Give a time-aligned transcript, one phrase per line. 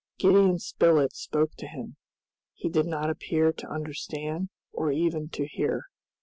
[0.17, 1.95] Gideon Spilett spoke to him.
[2.55, 5.83] He did not appear to understand or even to hear.